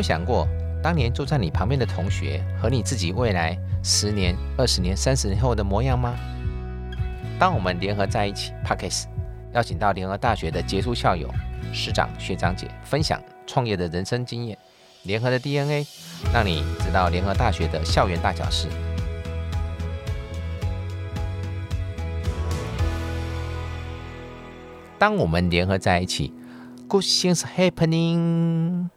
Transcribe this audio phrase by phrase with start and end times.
[0.00, 0.48] 有想过，
[0.82, 3.54] 当年坐在你旁边的同学和你自己未来
[3.84, 6.16] 十年、二十年、三十年后的模样吗？
[7.38, 9.06] 当我们联合在一起 p a c k e s
[9.52, 11.28] 邀请到联合大学的杰出校友、
[11.70, 14.56] 师长、学长姐分享创业的人生经验，
[15.02, 15.86] 联合的 DNA，
[16.32, 18.68] 让你知道联合大学的校园大小事。
[24.98, 26.32] 当我们联合在一起
[26.88, 28.88] ，Good things happening。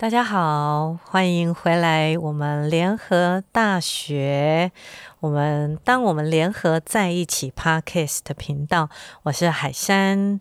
[0.00, 2.16] 大家好，欢迎回来。
[2.16, 4.72] 我们联合大学，
[5.20, 8.88] 我们当我们联合在一起 Podcast 频道，
[9.24, 10.40] 我是海山。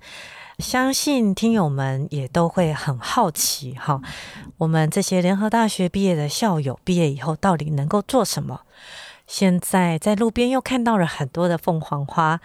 [0.59, 3.99] 相信听友们也都会很好奇哈，
[4.59, 8.61] 我们这些联合大学毕业的校友，毕业以后到底能够做什么？
[9.27, 12.39] 现在在路边又看到了很多的凤凰花。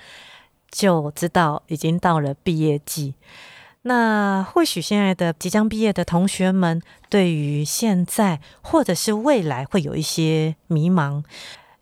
[0.69, 3.15] 就知道已经到了毕业季。
[3.87, 11.23] 那或许现在的即将毕业的同学们，对于现在或者是未来会有一些迷茫。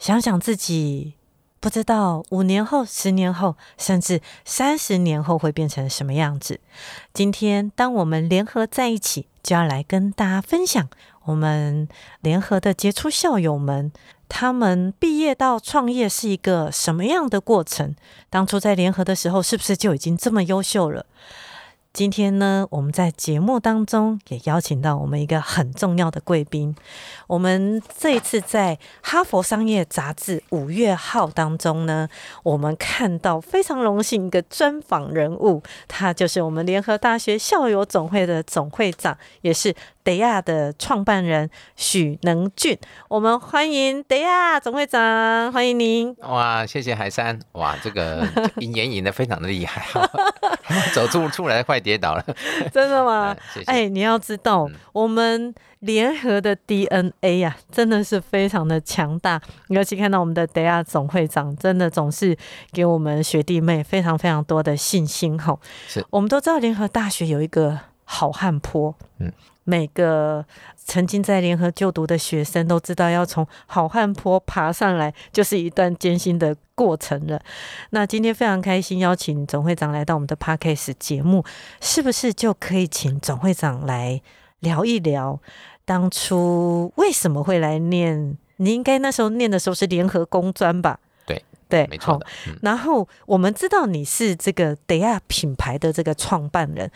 [0.00, 1.14] 想想自己，
[1.60, 6.58] 不知道五年后、十年后，甚至三十年后会变成什么样子。
[7.14, 10.88] 今天，当我们联合在一起，就要来跟大家分享
[11.26, 11.88] 我们
[12.20, 13.92] 联合的杰出校友们。
[14.28, 17.94] 他们毕业到创业是一个什么样的过程？
[18.28, 21.06] 当初在联合的时候，是不是就已经这么优秀了？
[21.92, 26.74] 今天呢，我们在节目当中也邀请到我们一个很重要的贵宾。
[27.26, 32.08] 我们这一次在《哈佛商业杂志》五月号当中呢，
[32.44, 39.74] 我们看到非常荣幸一个专访人物，他就是我们联合大学校友总会的总会长，也是。
[40.04, 42.76] 德亚的创办人许能俊，
[43.08, 46.14] 我们欢迎德亚总会长，欢迎您。
[46.20, 49.84] 哇，谢谢海山，哇，这个引言引的非常的厉害，
[50.94, 52.24] 走出出来快跌倒了，
[52.72, 53.36] 真的吗？
[53.66, 62.36] 哎，你要知道，我们联合的 DNA 呀，真的是非常的强大，尤其看到我们的德亚总会长，真的总是
[62.72, 65.38] 给我们学弟妹非常非常多的信心。
[65.38, 66.04] 吼，是。
[66.10, 67.78] 我们都知道联合大学有一个
[68.12, 69.32] 好汉坡，嗯。
[69.64, 77.40] 每个曾经在联合就读的学生都知道，要从好汉坡爬上来，就是一段艰辛的过程了。
[77.90, 81.44] 那今天非常开心，邀请总会长来到我们的 Podcast 节目，
[81.80, 84.20] 是不是就可以请总会长来
[84.58, 85.38] 聊一聊，
[85.84, 88.36] 当初为什么会来念？
[88.56, 90.98] 你应该那时候念的时候是联合工专吧？
[91.24, 92.20] 对对，没错。
[92.62, 96.90] 然后我们知道你是这个德亚品牌的这个创办人，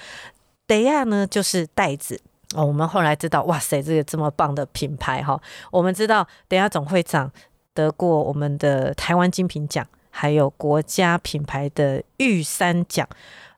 [0.67, 2.21] 德亚呢就是袋子。
[2.55, 5.39] 哦，我们后来知道，哇塞，这个这么棒的品牌哈！
[5.71, 7.31] 我们知道，等下总会长
[7.75, 13.07] 得过我们的台湾精品奖，还有国家品牌的玉山奖，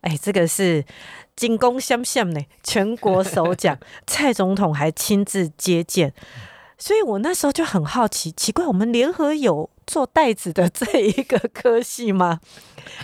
[0.01, 0.83] 哎，这个是
[1.37, 6.13] 金光相向呢，全国首奖， 蔡总统还亲自接见，
[6.79, 12.41] 所以我那时候就很好奇，奇怪，我们联合有做袋子的 这一个科系吗？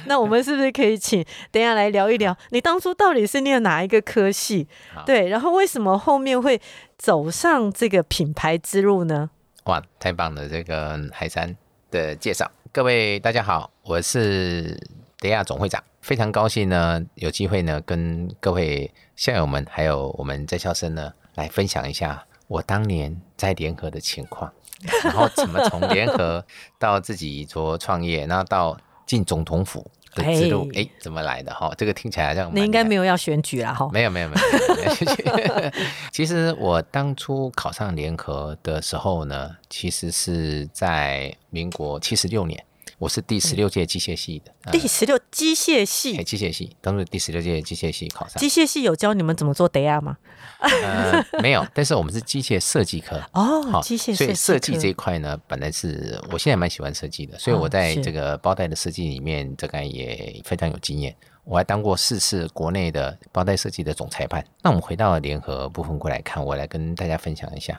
[0.07, 4.69] 那我们是不是可以请等下来聊一聊，你当初到底是念哪一个科系？
[5.05, 6.61] 对，然后为什么后面会
[6.97, 9.31] 走上这个品牌之路呢？
[9.65, 10.49] 哇，太棒了！
[10.49, 11.57] 这个海山
[11.91, 14.79] 的介绍，各位大家好，我是
[15.19, 24.53] 德亚总会长，非常高兴呢，有机会呢跟各位校友们还有我们在校生呢来分享一下我当年在联合的情况，
[25.05, 26.45] 然后怎么从联合
[26.79, 28.77] 到自己做创业，然后到。
[29.07, 31.71] 进总统府的之路，哎，怎么来的哈？
[31.77, 33.87] 这个听起来像你应该没有要选举啦哈？
[33.93, 35.71] 没有没有没有。
[36.11, 42.65] 其实我当初考上联合的时候呢，其实是在民国七十六年。
[42.99, 48.41] 我是第十六届机械系的，第十六机械系，机械系，当时第十六届机械系考上。
[48.41, 50.17] 机械系有教你们怎么做 DIA 吗？
[50.61, 61.15] 呃， 没有，但是我们是机械设计科哦，好，机械所以设计这一块呢，本来是我现在蛮喜欢设计的，所以我在这个包袋的设计里面，这个也非常有经验。
[61.43, 64.43] 我还当过四次国内的包袋设计的总裁判。
[64.63, 67.79] 那我们回到联合部分过来看，我来跟大家分享一下，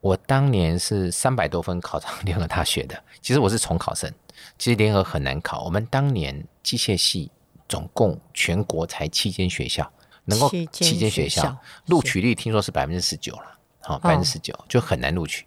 [0.00, 4.10] 我当年是三百多分考上联合大学的，其实我是重考生。
[4.58, 7.30] 其实联合很难考，我们当年机械系
[7.68, 9.90] 总共全国才七间学校，
[10.24, 11.56] 能够七间学校
[11.86, 15.46] 录取率听说是百分之十九了，好百分之十九就很难录取。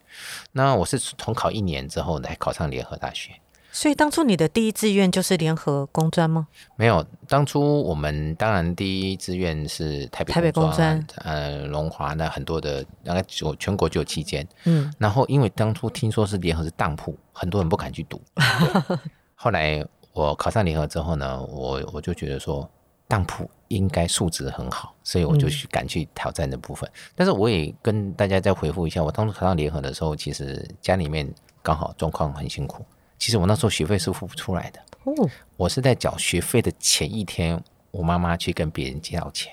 [0.52, 3.32] 那我是重考一年之后才考上联合大学。
[3.78, 6.48] 所以当初你的第一志愿就是联合工专吗？
[6.78, 18.20] 没有，当初我们当然第一志愿是台北台北工专，呃，龙华呢很多的，大概就全国就有七间，嗯，然后因为当初听说是联合是当铺，很多人不敢去读。
[19.38, 22.68] 后来我考上联合之后呢，我我就觉得说，
[23.08, 26.90] 当铺应该素质很好，所以我就去敢去挑战的部分。
[27.16, 31.32] 但是我也跟大家再回复一下，我当初考上联合的时候，其实家里面
[31.62, 32.84] 刚好状况很辛苦。
[33.18, 37.62] 其实我那时候学费是付不出来的，哦，我是在缴学费的前一天，
[37.92, 39.52] 我妈妈去跟别人借到钱，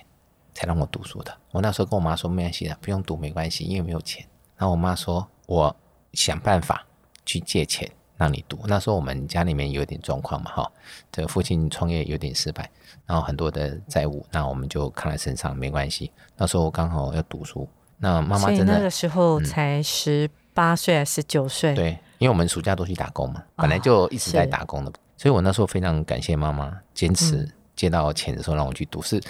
[0.53, 1.35] 才让我读书的。
[1.51, 4.25] 我那时候跟我妈说没关系的，不用读没关系，因为没有钱。
[4.57, 5.75] 然后我妈说，我
[6.13, 6.87] 想办法
[7.25, 8.59] 去借钱让你读。
[8.67, 10.73] 那时候我们家里面有点状况嘛，哈，
[11.11, 12.71] 这个父亲创业有点失败，
[13.07, 16.13] 然后很多的债务，那我们就扛在身上，没关系。
[16.37, 21.75] 那时候我刚好要读书，那妈妈真的那个时候才十八岁还是十九岁？
[21.75, 21.99] 对。
[22.19, 29.21] 因为我们暑假都去打工嘛，本来就一直在打工的，所以我那时候非常感谢妈妈坚持借到钱的时候让我去读，是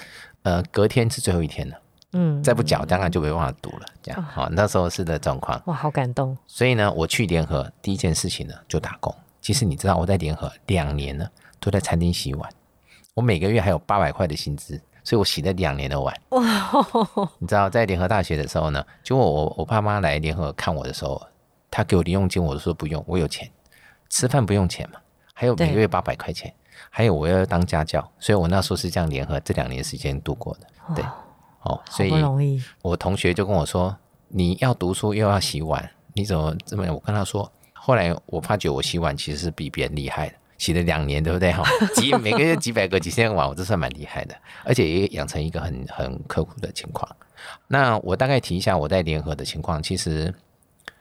[0.42, 1.76] 呃隔天是最后一天了，
[2.12, 6.36] 嗯，再不缴当然就没办法读了，这样好那时候是的状况，哇，好感动。
[6.46, 9.14] 所以呢，我去联合第一件事情呢就打工。
[9.40, 11.26] 其实你知道我在联合两年呢
[11.60, 12.50] 都在餐厅洗碗，
[13.14, 16.14] 我每个月还有八百块的薪资，所以我洗了两年的碗。
[16.30, 16.42] 哇，
[17.38, 21.20] 你知道在联合大学的时候呢，就我我爸妈来联合看我的时候。
[21.74, 23.50] 他给我零用金，我都说不用，我有钱，
[24.08, 25.00] 吃饭不用钱嘛。
[25.34, 26.54] 还有每个月八百块钱，
[26.88, 30.94] 还有我要当家教，所以我那时候是这样联合这两年时间度过的。
[30.94, 31.04] 对，
[31.62, 32.12] 哦，所以
[32.80, 33.96] 我同学就跟我说
[34.30, 41.50] ：“你要读书又要洗碗，你怎么这么？”我跟他说，后来我发觉我洗碗其实是比别人厉害的，洗了两年，对不对？
[41.50, 41.64] 哈，
[41.96, 47.10] 几每个月几百个、几千个碗，我这算蛮厉害的，而且也养成一个很很刻苦的情况。
[47.66, 50.32] 那我大概提一下我在联合的情况，其实。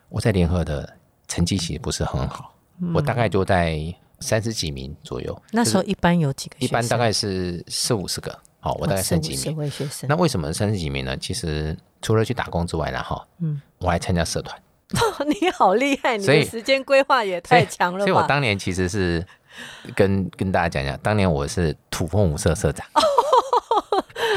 [0.09, 0.97] 我在联合的
[1.27, 2.53] 成绩其实不是很好，
[2.93, 3.79] 我大概就在
[4.19, 5.41] 三十几名左右。
[5.51, 6.55] 那时候一般有几个？
[6.59, 8.37] 一般大概是四五十个。
[8.59, 9.57] 好，我大概三几名。
[9.57, 10.07] 位学生。
[10.07, 11.17] 那为什么三十几名呢？
[11.17, 14.57] 其实除了去打工之外呢，哈，嗯，我还参加社团。
[15.27, 16.15] 你好厉害！
[16.17, 18.05] 你的时间规划也太强了吧？
[18.05, 19.25] 所以我当年其实是
[19.95, 22.85] 跟跟大家讲讲，当年我是土风舞社社长。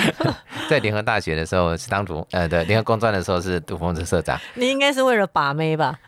[0.69, 5.98] 在联合大学的时候是当主呃对联合工专的时候是杜峰的社长，你应该是为了把妹吧？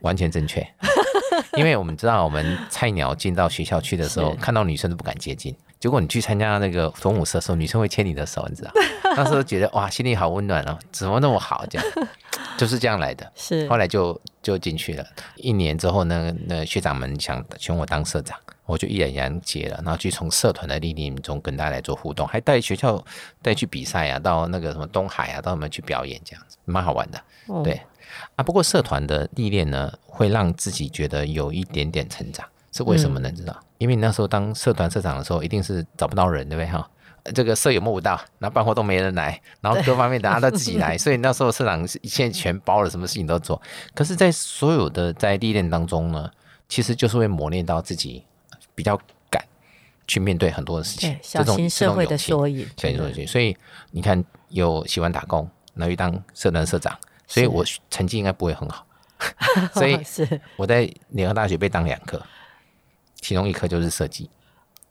[0.00, 0.66] 完全正确，
[1.54, 8.70] 因为我们知道我们菜鸟进到学校去的时候， 看到女生都不敢接近，结果你去参加那个总舞社的时候，女生会牵你的手，你知道？
[9.16, 11.64] 那时候觉得哇，心里好温暖哦，怎么那么好？
[11.70, 11.88] 这样
[12.56, 13.32] 就是这样来的。
[13.34, 15.04] 是后来就就进去了，
[15.36, 18.38] 一年之后呢，那学长们想选我当社长。
[18.66, 23.04] 我就毅然然接了，然后去从社团的历练中跟大家来做互动，还带学校
[23.42, 27.20] 带去比赛啊，到那个什么东海啊，到我们去表演，这样子蛮好玩的。
[27.64, 27.80] 对
[28.36, 33.30] 啊，不过社团的历练呢，会让自己觉得有一点点成长，是为什么呢？
[33.32, 33.58] 知道？
[33.78, 36.70] 因为你那时候当社团社长的时候，一定是找不到人，对不对？
[36.70, 36.88] 哈，
[37.34, 43.60] 这个社友摸不到，然后办活动没人来，然后各方面大家都自己来， 所以那时候社长现在全包了，什么事情都做。
[43.94, 46.30] 可是，在所有的在历练当中呢，
[46.68, 48.24] 其实就是会磨练到自己。
[48.72, 49.44] 比较敢
[50.06, 53.26] 去面对很多的事情，这种社会的缩影，小型社会。
[53.26, 53.54] 所以
[53.90, 56.96] 你看，有喜欢打工，然后又当社团社长，
[57.26, 58.86] 所以我成绩应该不会很好。
[59.74, 62.18] 所以是我在联合大学被当两科，
[63.20, 64.28] 其中一科就是设计。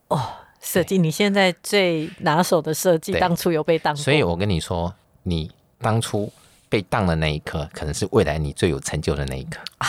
[0.08, 0.22] 哦，
[0.62, 4.94] 设计，你现在最拿手的设计，当初有被当，所以我跟你说，
[5.24, 6.32] 你当初
[6.70, 9.88] 被当的那一刻，可能是未来你最有成就的那一刻啊。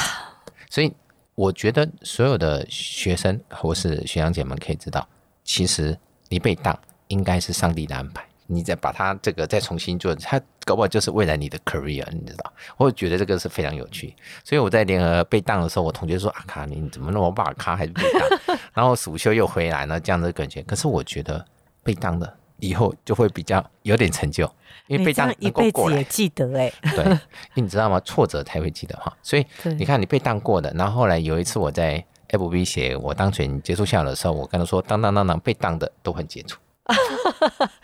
[0.69, 0.93] 所以。
[1.37, 5.09] 我觉得所有的学生或是学长姐们可以知道，
[5.43, 5.99] 其实
[6.29, 12.52] 你被当应该是上帝的安排，你再把它这个再重新做，它搞不好就是未来你的 career，你知道？
[12.76, 14.14] 我觉得这个是非常有趣。
[14.42, 20.62] 所以我在联合被当的时候，我同学说：“阿卡，你怎么那么把卡还是被当？” 然后暑休又回来了，这样的感觉。
[20.64, 21.45] 可是我觉得
[21.85, 24.50] 被当的以后就会比较有点成就。
[24.88, 28.00] 因为被当一辈子也记得哎，对，因为你知道吗？
[28.00, 29.16] 挫折才会记得哈。
[29.23, 29.47] 所以
[29.78, 36.59] 你看，你被当过的，然后后来有一次我在 FB 写我当选结束校的时候，我跟他说，当当当当，被当的都很杰出。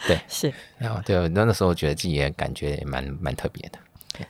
[0.06, 3.78] 对， 是，然后对，那那时候觉得自己也感觉蛮蛮特别的。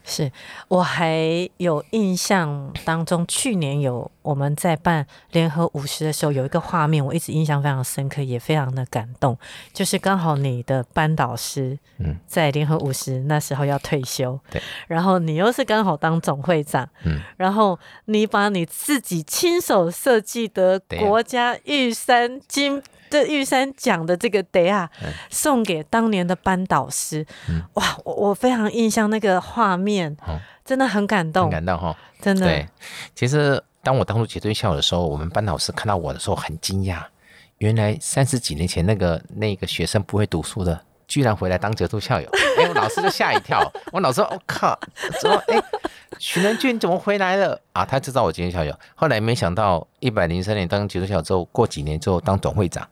[0.03, 0.29] 是
[0.67, 9.39] 我还有印象当中，去年有我们在办联合五十的时候，有一个画面，我一直印象非常深刻，也非常的感动。
[9.73, 22.83] 就是刚好你的班导师，嗯，在联合五十那时候要退休，对， 然后你又是刚好当总会长，嗯，然后你把你自己亲手设计的国家玉山金。
[23.11, 24.91] 这玉山讲的这个 day 啊，
[25.31, 27.27] 送给当年的班导师，
[27.75, 30.17] 哇，我我非常印象那个画面，
[30.65, 32.47] 真的很感动，很感动哈，真的。
[32.47, 32.67] 对，
[33.15, 37.03] 其实当我当初结对校的时候，我们班导师看到我的时候很惊讶，
[37.59, 43.61] 原来三十几年前那个那个学生不会读书的，居然回来当杰出校友，哎，我老师就吓一跳，
[43.93, 44.79] 我老师我靠，
[45.21, 45.63] 怎么哎，
[46.19, 47.85] 许仁俊怎么回来了啊？
[47.85, 52.87] 他知道我吉中小友，后来没想到一百零三年当吉中小友之后，过几年之后当总会长。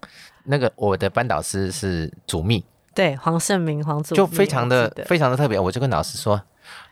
[0.44, 2.62] 那个我的班导师是祖密，
[2.94, 5.58] 对黄胜明黄祖就非常的非常的特别。
[5.58, 6.40] 我就跟老师说，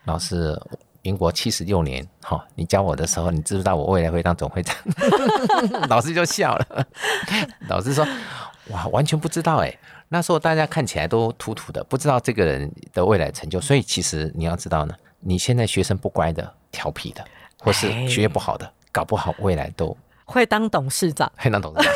[0.05, 0.59] 老师，
[1.03, 4.75] 民国七十六年，哈，你教我的时候，你知不知道我未来会当总会长？
[5.91, 6.87] 老师就笑了。
[7.69, 8.07] 老师说，
[8.71, 9.79] 哇，完全不知道哎。
[10.09, 13.61] 那时候大家看起来都土土的，不知道这个人的未来成就。
[13.61, 17.25] 所以其实你要知道呢，你现在学生不乖的、调皮的，
[17.59, 21.89] 或是学业不好的，搞不好未来都会当董事长， 会当董事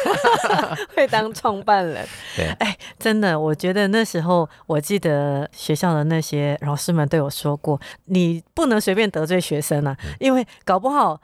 [0.48, 2.06] 长， 会当创办人。
[2.36, 11.20] 对，哎，真的，我觉得那时候我记得学校的那些老师们对我说过，你不能随便得罪学生啊，因为搞不好。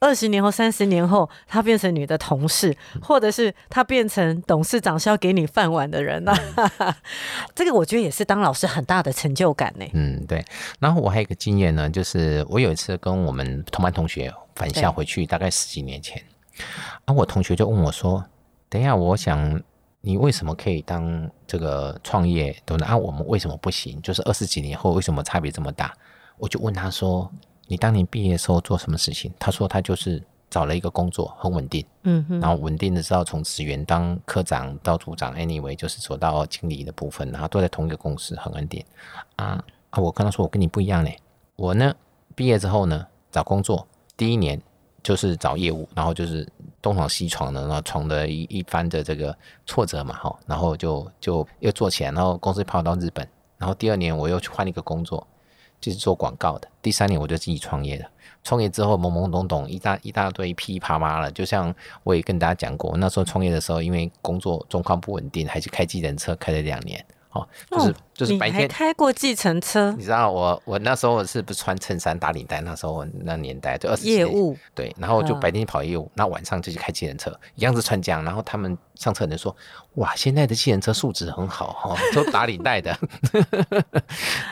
[0.00, 6.32] 二十年后、三十年后，他变成你的同事，或者是他变成董事长，是要给你饭碗的人呢？
[7.52, 9.84] 这个我觉得也是当老师很大的成就感呢。
[9.94, 10.44] 嗯，对。
[10.78, 16.22] 然后我还有一个经验呢，就是我有一次跟我们同班同学返校回去，大概十几年前，
[17.04, 18.24] 啊，我同学就问我说
[18.70, 19.60] ：“等一下，我想
[20.00, 22.56] 你为什么可以当这个创业？
[22.64, 24.00] 等等啊，我们为什么不行？
[24.00, 25.92] 就是二十几年后为什么差别这么大？”
[26.38, 27.28] 我就问他说。
[27.68, 29.30] 你当年毕业的时候做什么事情？
[29.38, 30.20] 他说他就是
[30.50, 38.82] 找了一个工作，很稳定，嗯，然后稳定的知道从职员当科长到组长，anyway 就是做到经理的部分，然后都在同一个公司，很稳定。
[39.36, 40.00] 啊啊！
[40.00, 41.18] 我跟他说我跟你不一样嘞，
[41.56, 41.94] 我呢
[42.34, 44.60] 毕业之后呢找工作，第一年
[45.02, 55.26] 就是找业务，然后就是东闯西闯的，然后闯的一一番的这个挫折嘛，哈，然后就就又做起来，然后公司跑到日本，然后第二年我又去换了一个工作。
[55.80, 58.08] 就是做广告的，第三年我就自己创业了。
[58.44, 61.30] 创业之后懵懵懂懂，一大一大堆噼里啪啦了。
[61.32, 67.04] 就像我也跟大家讲过，那时候创业的时候，因为工作状况不稳定，还是开计程车开了两年。
[67.38, 69.92] 哦，就是就是白天开过计程车。
[69.96, 72.60] 你知道我我那时候是不是穿衬衫打领带？
[72.60, 78.24] 那时候那年代就二十业务对，然后就白天跑业务，那晚上就去开计程车，一样是穿这样。
[78.24, 79.54] 然后他们上车人说
[79.94, 82.96] ：“哇，现在的计程车素质很好哈， 都打领带的。”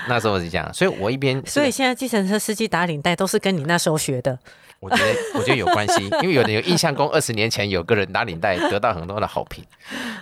[0.08, 4.38] 那时候是这样，所以我一边所以现在计程车司机打领带都是跟你那时候学的。
[4.78, 9.64] 我觉得我觉得有关系，因为有的有印象中二十年前有个人打领带得到很多的好评，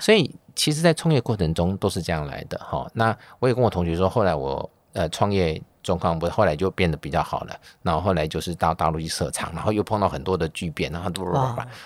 [0.01, 0.35] 所以。
[0.55, 2.89] 其实，在创业过程中都是这样来的哈。
[2.95, 7.57] 那我也跟我同学说，后来我呃创业状况不，后来就变得比较好了。
[7.83, 11.39] 然后后来就是到大陆去设厂，然后又碰到很多的巨变，然后嘟嘟嘟，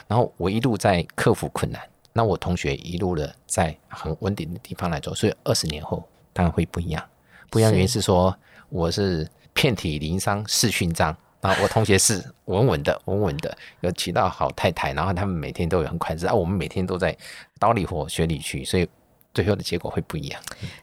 [0.07, 1.81] 然后我一路在克服困难。
[2.13, 7.03] 那我同学一路的在很稳定的地方来做，所以二十年后当然会不一样。
[7.51, 8.37] 不一样原因是说
[8.69, 11.17] 我是遍体鳞伤是勋章。
[11.41, 16.29] 啊，我同学是稳稳的，稳稳的，有娶到好太太，然后他们每天都有很快乐。
[16.29, 17.17] 啊，我们每天都在
[17.59, 18.89] 刀里火血里去，所以
[19.35, 20.41] 最后的结果会不一样。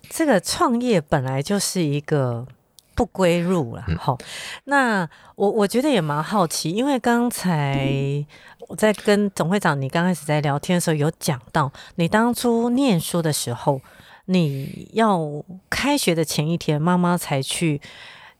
[0.10, 2.46] 这个创业本来就是一个
[2.94, 4.18] 不归路了，好，
[4.66, 8.26] 那我我觉得也蛮好奇，因为刚才
[8.68, 13.82] 我在跟总会长你刚开始在聊天的时候有讲到，你当初念书的时候，
[14.26, 15.20] 你要
[15.70, 17.82] 开学的前一天，妈妈才去。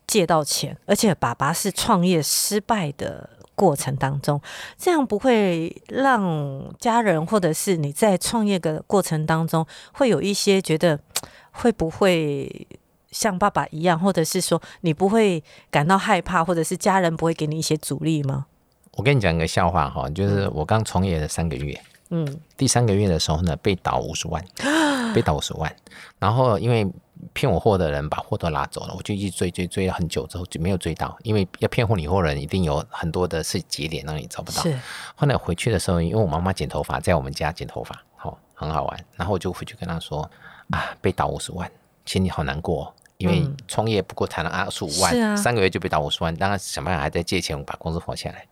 [0.08, 4.40] 借到钱，而且爸爸是创业失败的过程当中，
[4.78, 11.00] 这样不会让家人或者是你在创业的过程当中会有一些觉得
[11.52, 12.68] 会不会
[13.10, 18.46] 像爸爸一样，或者是说你不会感到害怕，或者是家人不会给你一些阻力吗？
[18.94, 24.44] 我跟你讲一个笑话哈，就是我刚创业的三个月，嗯，第三个月的时候呢，被倒五十万，
[25.16, 25.76] 被倒五十万，
[26.20, 26.88] 然后因为。
[27.34, 34.62] 骗我货的人把货都拉走了，我就一直追追追了很久之后就没有追到，因为要骗货你货人一定有很多的是节点让你找不到。
[34.62, 34.80] 是，
[35.16, 39.06] 后来回去的时候，因为我妈妈剪头发，在我们家剪头发，好很好玩。
[39.16, 40.30] 然后我就回去跟她说
[40.70, 41.70] 啊，被打五十万，
[42.06, 48.46] 心里好难过，因为创业不过谈了二十五万，三个月就被打五十万，当然想办法还在借钱把公司活下来。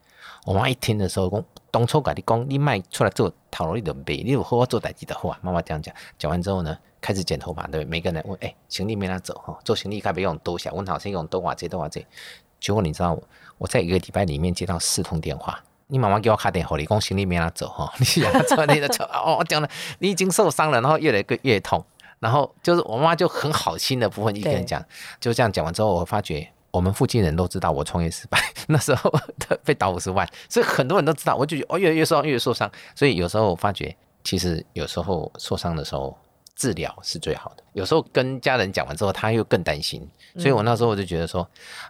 [0.46, 1.44] 我妈一听的时候讲，
[1.74, 6.78] 当初跟你讲，你卖出来做讨论你的背，你有好好做代志的话，妈妈这样讲，讲完之后呢？
[7.02, 12.06] 开始剪头发，对，每个人问，哎，行李没拿走哈，做行李该不用多想，问好先用多少这多少这，
[12.60, 13.20] 结果你知道，
[13.58, 21.84] 我在一个礼拜里面接到四通电话，你妈妈给我卡电话，你讲行李没拿走哈， 你想走你的走， 哦，我讲了，你已经受伤了，然后越来越越痛，
[22.20, 24.86] 然后就是我妈就很好心的部分一个人讲，
[25.20, 28.38] 就这样讲完之后，我发觉我们附近人都知道我创业失败，
[28.68, 29.10] 那时候
[29.64, 36.18] 被倒五十万，所以很多人都知道，我就觉得哦，越来越受伤，越受伤，所以有时候我发觉，其实有时候受伤的时候。
[36.56, 37.64] 治疗是最好的。
[37.74, 41.46] 有时候跟家人讲完之后，他又更担心，所以我那时候我就觉得说，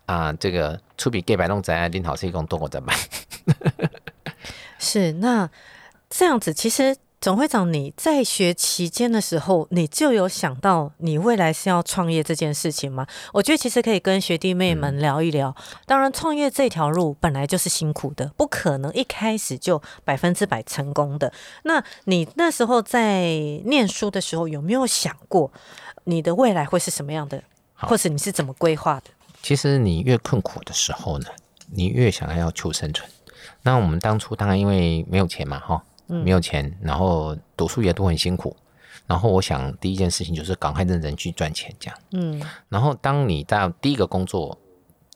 [0.06, 2.96] 啊，这个出比给百弄仔拎好是一共多我在买。
[4.80, 5.50] 是那
[6.10, 13.08] 这样子，其实总会长，你在学期间的时候，你就有想到你未来是要创业这件事情吗？
[13.32, 15.56] 我觉得其实可以跟学弟妹们聊一聊。
[15.86, 21.32] 当然，创业这条路本来就是辛苦的，不可能一开始就百分之百成功的。
[21.64, 23.22] 那你那时候在
[23.64, 25.50] 念书的时候，有没有想过
[26.04, 27.42] 你的未来会是什么样的，
[27.76, 29.06] 或是你是怎么规划的？
[29.42, 31.28] 其实你越困苦的时候呢，
[31.72, 33.10] 你越想要求生存。
[33.62, 35.82] 那我们当初当然因为没有钱嘛，哈。
[36.08, 38.56] 没有钱，然后读书也都很辛苦，
[39.08, 41.98] 然后我想第一件事情就是赶快认真去赚钱，这样。
[42.12, 44.58] 嗯，然后当你到第一个工作，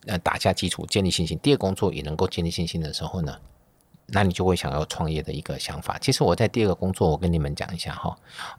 [0.06, 3.36] 呃，打下基础，建立信心；第二工作也能够建立信心的时候呢，
[4.06, 5.98] 那你就会想要创业的一个想法。
[5.98, 8.16] 其实我在第二个工作，我跟你们讲一下哈，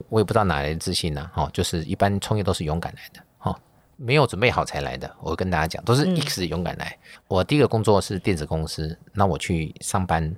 [0.09, 3.59] 我也不知道哪来的自信呢，哈，就是一般创业都是勇敢来的，哈，
[3.97, 5.11] 没有准备好才来的。
[5.21, 6.95] 我跟大家讲，都是一时勇敢来。
[7.27, 10.35] 我第一个工作是电子公司，那我去上班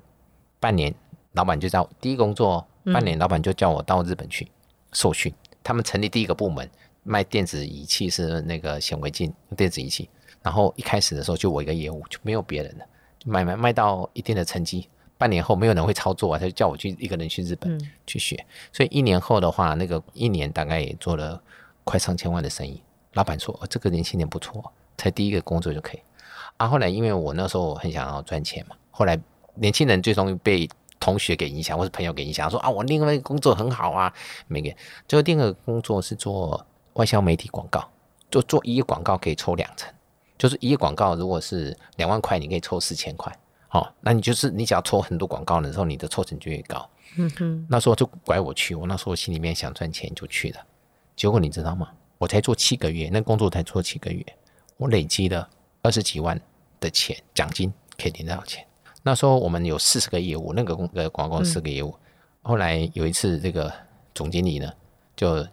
[0.60, 0.93] 半年。
[1.33, 4.47] 老板就叫第一工作半年，老板就叫我到日本去
[4.91, 5.33] 受训。
[5.63, 6.69] 他们成立第一个部门
[7.03, 10.09] 卖电子仪器，是那个显微镜电子仪器。
[10.41, 12.85] 然后一开始的时候就我一个业务，就没有别人了。
[13.25, 18.43] 买卖卖到一定的成绩，半年后没有人会操作啊，他就叫我去一个人去日本去学。
[18.73, 21.41] 所以一年后的话，那个一年大概也做了
[21.83, 22.81] 快上千万的生意。
[23.13, 26.01] 老板说：“哦这个年轻人不错，才第一个工作就可以。”
[26.57, 29.17] 啊，后来因为我那时候很想要赚钱嘛，后来
[29.55, 30.67] 年轻人最终被。
[31.01, 34.13] 同学给影响，或是朋友给影响，说啊，我另外一个工作很好啊，
[34.48, 34.74] 没给。
[35.08, 37.89] 最后第二个工作是做外销媒体广告，
[38.29, 39.91] 做做一个广告可以抽两成，
[40.38, 43.36] 就是一个广告如果是两万块，你可以抽四千块，
[43.67, 46.88] 好，那你就是你只要抽很多广告的时候，你的抽成就越高。
[47.17, 50.60] 嗯哼，那时候就拐我去，我那时候心里面想赚钱就去了，
[51.15, 51.89] 结果你知道吗？
[52.20, 54.24] 我才做七个月，那工作才做七个月，
[54.77, 55.50] 我累积了
[55.81, 56.39] 二十几万
[56.79, 58.63] 的钱奖金，可以领到钱。
[59.03, 61.96] 那时候我们有四十个业务，那个公呃广告四个业务。
[62.43, 63.72] 后来有一次，这个
[64.13, 64.72] 总经理呢
[65.15, 65.46] 就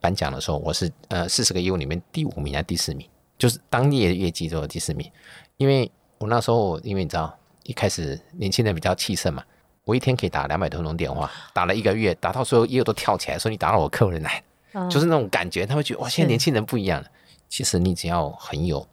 [0.00, 3.08] 颁奖的时候，我是呃四十个业务里面第五名还是第四名？
[3.38, 5.10] 就是当业的业绩做第四名。
[5.56, 9.42] 因为我那时候因为你知道，一开始年轻人比较气盛嘛，
[9.84, 14.42] 我一天可以打两百多通电话，打了一个月，打到所有业务都跳起来，说你打到我客人来，
[14.88, 17.08] 就是那种感觉，他会觉得哇，现在年轻人不一样了。
[17.48, 18.86] 其实你只要很有。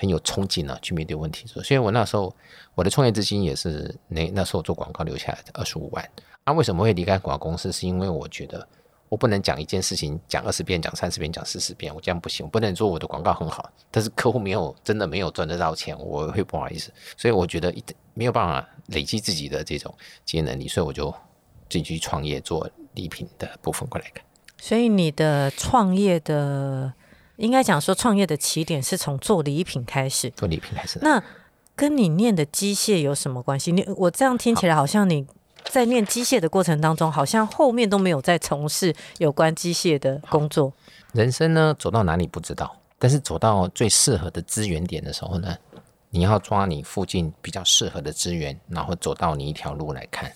[0.00, 1.46] 很有冲劲呢，去面对问题。
[1.46, 2.34] 所以，我那时候
[2.74, 6.10] 我的创业资金也是那那时候做广告留下来的二十五万。
[6.46, 7.70] 那为什么会离开广告公司？
[7.70, 8.66] 是因为我觉得
[9.10, 12.46] 我不能讲一件事情讲二十遍、讲三十遍、讲四十遍，我这样不行。
[12.46, 16.90] 我不能说我的广告很好，但是客户没有真的没有赚得到钱，我会不好意思。
[17.18, 17.84] 所以我觉得一
[18.14, 21.10] 没有办法累积自己的这种经验能力，所以我就
[21.68, 24.24] 自己去创业做礼品的部分过来看。
[24.56, 26.94] 所以你的创业的。
[27.40, 30.30] 应该讲说，创业的起点是从做礼品开始。
[30.36, 30.98] 做礼品开始。
[31.02, 31.22] 那
[31.74, 33.72] 跟你念的机械有什么关系？
[33.72, 35.26] 你我这样听起来，好像你
[35.64, 40.72] 在念机械的过程当中，好像后面都没有在从事有关机械的工作。
[41.12, 45.56] 人生呢，走到哪里不知道，但是走到最适合的资源点的时候呢？
[46.10, 50.30] 你要抓你附近比较适合的资源，然后走到你一条路来看。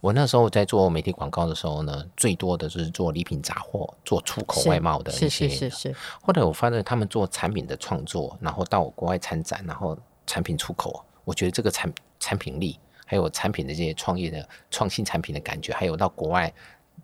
[0.00, 5.28] 我那时候在做媒体广告的时候呢，最多的就是做礼品杂货、做出口外贸的一些。
[5.28, 5.96] 是是是是。
[6.22, 16.52] 后来我发现他们做产品的创作，然后到国外参展，然后产品出口，我觉得这个产产品力，还有产品的这些创业的创新产品的感觉，还有到国外。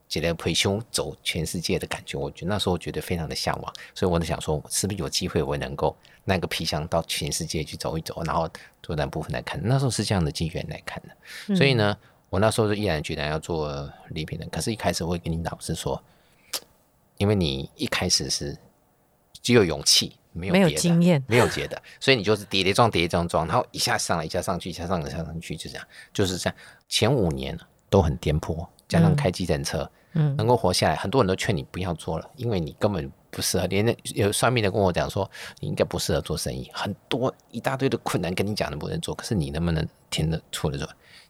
[0.08, 8.48] 觉得培胸走全世界的感觉，我觉得那时候觉得非常的向往，所以我就想说，是不是有机会我能够那个皮箱到全世界去走一走，然后
[8.80, 11.56] 做那部分来看，那时候是这样的机缘来看的。
[11.56, 11.96] 所以呢，
[12.30, 14.46] 我那时候就毅然决然要做礼品的。
[14.46, 16.02] 可是，一开始我会跟你老师说，
[17.18, 18.56] 因为你一开始是
[19.42, 26.56] 只有勇气，没有没有经验，没有别的，所以你就是叠叠撞叠叠撞撞，然后一下上来，一下上去，一下上来，一下上去，就这样，就是这样。
[26.88, 27.58] 前五年
[27.90, 28.66] 都很颠簸。
[28.88, 33.66] 加上开机程车，嗯，能够活下来，很多人都劝你不要做了，因为你根本不适合。
[33.66, 39.12] 连那有算命的跟我讲说，你应该不适合做生意，很多一大堆的困难跟你讲能不能做。
[39.12, 40.86] 可是你能不能听得出来？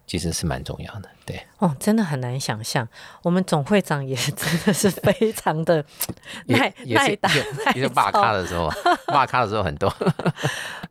[0.06, 1.08] 其实是蛮重要的。
[1.24, 2.86] 对，哦，真的很难想象，
[3.22, 5.84] 我们总会长也真的是非常的
[6.46, 7.30] 耐耐打，
[7.74, 8.70] 也 是骂咖的时候，
[9.08, 9.92] 骂咖的时候很多。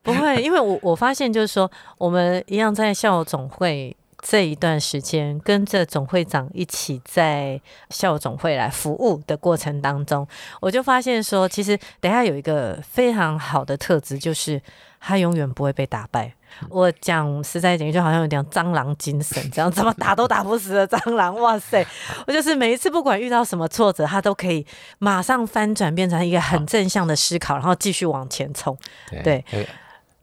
[0.03, 3.95] 不会，因为我我发现就是说，我们一样在校总会。
[4.27, 10.27] 这一段时间跟着总会长一起在校总会来服务的过程当中，
[10.59, 14.59] 我就发现说，其实等下有一个非常好的特质，就是
[14.99, 16.33] 他永远不会被打败。
[16.69, 21.35] 我讲实在一点，就好像有点蟑螂精神，这样怎么打都打不死的蟑螂。
[21.39, 21.85] 哇塞！
[22.27, 24.65] 我就是每一次不管遇到什么挫折，他都可以
[24.99, 28.77] 马上翻转，变成一个很正向的思考，然后继续往前冲。
[29.23, 29.43] 对。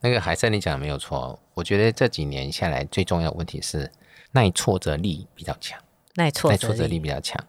[0.01, 1.38] 那个海山，你讲的没有错。
[1.55, 3.88] 我觉得这几年下来，最重要的问题是
[4.33, 5.79] 耐挫折力比较强。
[6.16, 7.40] 耐挫耐挫折力比较强。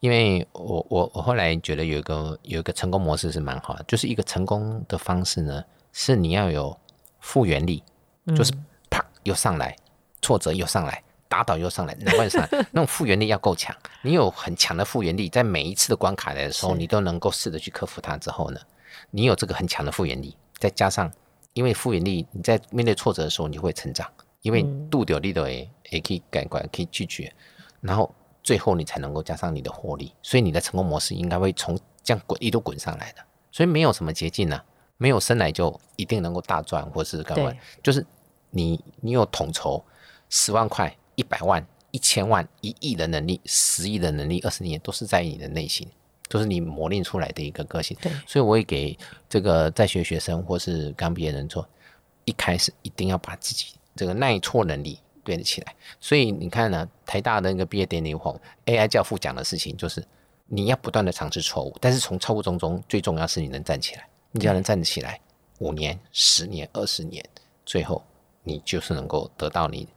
[0.00, 6.76] 因为我我我后来觉得有一个有一个成功模式是蛮好的，就是一个成功的方式呢，是你要有
[7.20, 7.82] 复原力，
[8.36, 8.52] 就是
[8.88, 9.76] 啪又上来，
[10.22, 13.74] 挫折又上来，打倒又上来，难怪上来， 那种复原力要够强。
[14.02, 18.16] 你有很强的复原力，在每一次的关卡来的时候，你都能够试着去克服它。
[18.16, 18.60] 之后呢，
[19.10, 21.10] 你有这个很强的复原力，再加上
[21.52, 24.10] 因为复原力，你在面对挫折的时候，你会成长。
[24.42, 27.30] 因为度掉力的也也可以改观，可以拒绝，
[27.82, 28.10] 然后
[28.42, 33.22] 最后你才能够加上你的获利，所以你的成功模式应该会从这样滚一路滚上来的。
[33.52, 34.58] 所以没有什么捷径呢，
[35.00, 37.50] 没有生来就一定能够大赚，或是干嘛，
[37.82, 38.06] 就是
[38.50, 39.82] 你你有统筹
[40.28, 45.88] 十万块、一百万、一千万、一亿的能力、十亿的能力，二十年都是在你的内心，
[46.28, 47.96] 都是你磨练出来的一个个性。
[48.02, 51.66] 对，所以我也给这个在学学生或是刚毕业人做，
[52.26, 53.68] 一开始一定要把自己。
[53.96, 60.02] 这个耐挫能力练得起来，所以你看呢，台大的那个毕业典礼后，AI 教父讲的事情就是，
[60.46, 65.20] 你要不断的尝试错误，但是从错误中中，最重要是你能站起来，你只要能站起来，
[65.58, 67.24] 五年、十年、二十年，
[67.64, 68.04] 最后
[68.44, 69.88] 你就是能够得到你。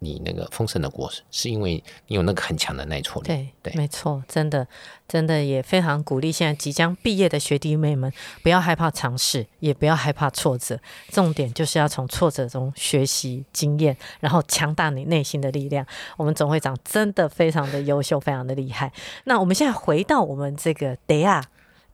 [0.00, 3.26] 你那个丰盛的果实，是因为你有那个很强的耐挫力。
[3.26, 4.64] 对对，没错，真的
[5.08, 10.78] 真的也非常鼓励现在即将毕业的学弟妹们，不要害怕尝试，也不要害怕挫折。
[11.08, 15.84] 重点就是要从挫折中学习经验，然后强大你内心的力量。
[16.16, 18.92] 我们总会长真的非常的优秀，非常的厉害。
[19.24, 21.42] 那我们现在回到我们这个 Daya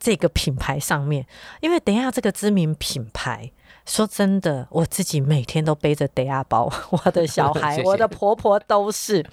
[0.05, 1.27] 这个品牌上面，
[1.63, 3.53] 因为 Daya 这个知名品牌。
[3.87, 9.25] 说真的，我自己每天都背着得亚包， 我的小孩、 我的婆婆都是。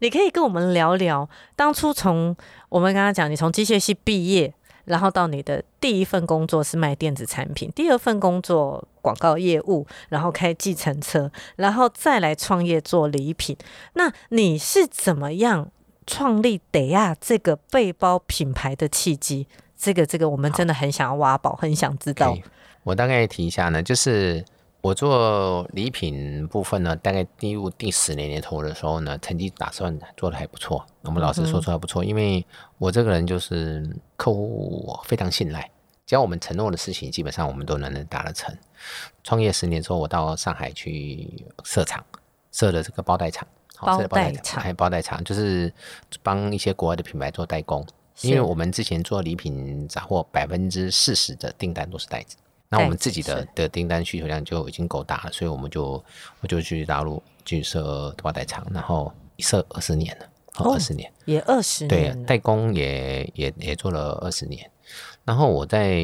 [0.00, 2.36] 你可以跟我们聊聊，当初从
[2.68, 13.56] 我们刚刚讲，你从机械系毕业，然后到你的第一份工作是卖电子产品，第二份工作广告业务，然后开计程车，然后再来创业做礼品。
[13.94, 15.72] 那你是怎么样
[16.06, 19.48] 创立得亚这个背包品牌的契机？
[19.76, 22.36] 这个这个，我们真的很想要挖宝，很想知道。
[22.82, 24.44] 我大概提一下呢，就是
[24.80, 30.86] 我做礼品部分呢，大概进入第十年年头的时候呢，成绩打算做的还不错。
[31.02, 32.46] 我们老师说出来不错，因为
[32.78, 33.84] 我这个人就是
[34.16, 35.68] 客户非常信赖，
[36.06, 38.56] 只要我们承诺的事情，基本上我们都能能达得成。
[39.24, 42.04] 创业十年之后，我到上海去设厂，
[42.52, 43.46] 设了这个包袋厂，
[43.80, 45.72] 包袋厂还有包袋厂，就是
[46.22, 47.84] 帮一些国外的品牌做代工，
[48.22, 52.36] 因为我们之前做礼品杂货，百分之四十的订单都是袋子。
[52.68, 56.02] 那我们自己的的订单需求量就已经够大了，所以我们就
[56.40, 64.68] 我就去大陆去设包袋厂，然后设二十年了，二十年也二十年，对，代工也也也做了二十年。
[65.24, 66.02] 然后我在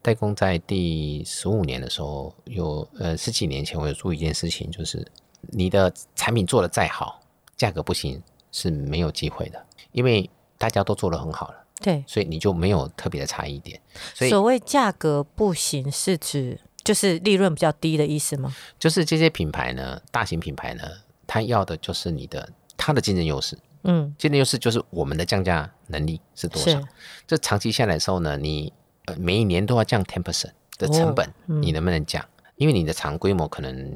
[0.00, 5.06] 代工在第十五年的时候，有呃十几年前我有做一件事情，就是
[5.40, 7.20] 你的产品做的再好，
[7.56, 11.64] 价格不行是没有机会的，因为大家都做的很好了。
[11.80, 13.80] 对，所以你就没有特别的差异点。
[14.12, 18.54] 所以所谓价格不行，是指就是利润比较低的意思吗？
[18.78, 20.82] 就是这些品牌呢，大型品牌呢，
[21.26, 23.56] 它要的就是你的它的竞争优势。
[23.84, 26.82] 嗯，竞争优势就是我们的降价能力是多少。
[27.28, 28.72] 这长期下来的时候呢，你
[29.04, 32.24] 呃每一年都要降 ten percent 的成本，你能不能降？
[32.58, 33.92] 因为你的厂规模可能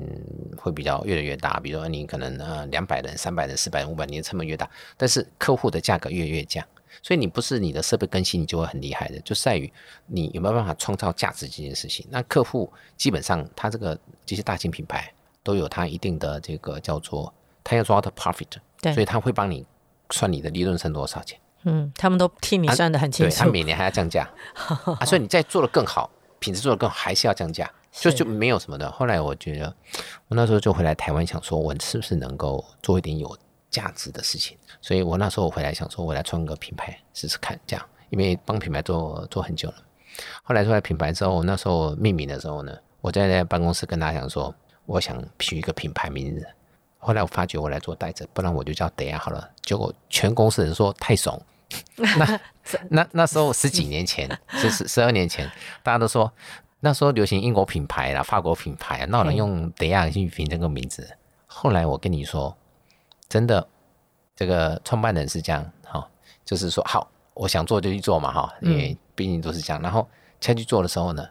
[0.57, 6.65] 会比较越来越大，比如说你可能呃两百人、三百人、四百人、五百，你的成本越大，但是客户的价格越越降。
[7.03, 9.73] 所以你不是你的设备更新，你就会很厉害的，就在于
[10.07, 12.07] 你有没有办法创造价值这件事情。
[12.11, 17.33] 那客户基本上他这个这些大型品牌都有他一定的这个叫做
[17.65, 18.47] 他要抓的 profit，
[18.81, 19.67] 对，所以他会帮你
[20.11, 21.37] 算你的利润剩多少钱。
[21.65, 23.37] 嗯，他们都替你算的很清楚。
[23.37, 24.29] 他每年还要降价
[25.01, 28.91] 啊，所以你再做的更好，品质做的更好，还是要降价，就就没有什么的。
[28.91, 29.75] 后来我觉得，
[30.29, 33.39] 我那时候就回来台湾，想说我是不是能够做一点有。
[33.73, 39.77] 价值的事情，所以我那时候我回来想说，我来创个品牌试试看，这样，因为帮品牌做做很久了。
[40.43, 46.47] 后来出来品牌之后，那时候命名的时候呢，我在在办公室跟大家讲说，我想取一个品牌名字。
[46.99, 49.49] 后来我发觉我来做袋子，不然我就叫 Day 好了。
[49.63, 51.43] 结果全公司人说太怂。
[51.97, 52.41] 那
[52.91, 55.51] 那那时候十几年前，十十十二年前，
[55.83, 56.31] 大家都说
[56.85, 61.17] 那时候流行英国品牌啦、法国品牌，那我能用 Day 去评这个名字。
[61.47, 62.55] 后来我跟你说。
[63.29, 63.67] 真的，
[64.37, 66.07] 这个创办人是这样哈，
[66.45, 69.81] 就是说好，我想做就去做嘛哈，因为毕竟都是这样。
[69.81, 70.07] 然后
[70.39, 71.27] 下去做的时候呢，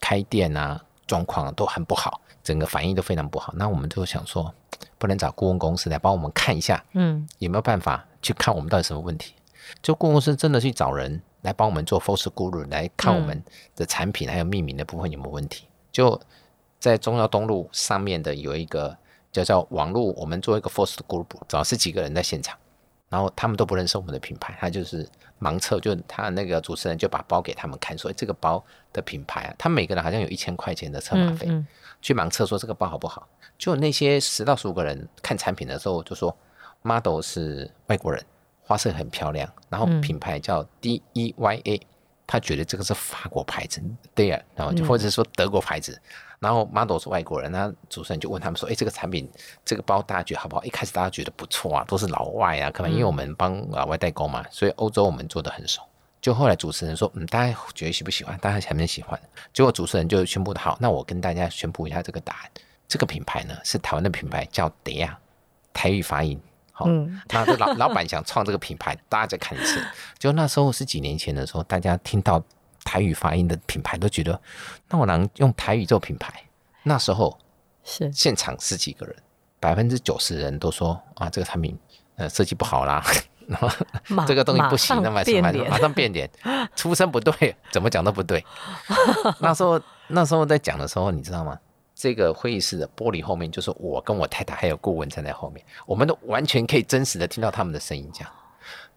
[0.00, 3.54] 开店啊，状况都很不好，整个反应都非常不好。
[3.56, 4.52] 那我们就想说，
[4.98, 9.32] 不能找顾问公司来帮我们看一下，嗯，有没有办法去看我们到底什么问题？
[9.80, 13.40] 就顾问公司真的去找人来帮我们做 Force Guru 来看我们
[13.76, 15.66] 的产品还有命名的部分有没有问题？
[15.90, 16.20] 就
[16.78, 18.94] 在中药东路上面的有一个。
[19.34, 22.56] 叫叫网络，我们做一个 first group，找十几个人在现场，
[23.08, 25.08] 然然后他们都不认识我们的品牌，他就是
[25.40, 28.60] 盲测，就他那个主持人就把包给他们看，说这个包
[28.92, 31.48] 的品牌啊，他每个人好像有一千块钱的车马费，
[32.02, 33.28] 去盲测说这个包好不好？
[33.56, 36.36] 就那些十到十五个人看产品的时候，就说
[36.82, 38.20] model 是外国人，
[38.66, 41.80] 花色很漂亮，然后品牌叫 D E Y A，
[42.26, 43.82] 他觉得这个是法国牌子，
[44.14, 46.00] 对呀，然后就或者是说德国牌子。
[46.40, 49.26] 然后 model 是外国人，那主持人就问他们说：“哎，这个产品，
[49.64, 55.80] 这个包大家觉得好不好？”一开始大家觉得不错啊，都是老外啊，可能因为我们帮老外代工嘛，所以欧洲我们做的很熟。
[56.20, 58.36] 就后来主持人说：“嗯，大家觉得喜不喜欢？
[58.38, 59.18] 大家喜不喜欢？”
[59.54, 62.50] 结果主持人就宣布的好，那我跟大家宣布一下这个答案。
[62.86, 65.18] 这个品牌呢是台湾的品牌，叫德亚，
[65.72, 66.38] 台语发音。
[66.74, 66.84] 好，
[67.30, 69.82] 那这老老板想创这个品牌，大家再看一次。
[70.20, 72.44] 就那时候是几年前的时候，大家听到。
[72.86, 74.38] 台语发音的品牌都觉得，
[74.90, 76.44] 那我能用台语做品牌？
[76.82, 77.36] 那时候
[77.82, 79.16] 是现场十几个人，
[79.58, 81.74] 百分之九十人都说啊，这个产品
[82.16, 83.02] 呃设计不好啦，
[83.48, 83.70] 然后
[84.28, 85.24] 这个东西不行，那么
[85.66, 86.30] 马上变脸，
[86.76, 88.44] 出身不对，怎么讲都不对。
[89.40, 91.58] 那时候那时候在讲的时候，你知道吗？
[91.94, 98.28] 这个会议室的玻璃后面就是我跟我太太还有顾问站在后面，我们都完全可以真实的听到他们的声音讲。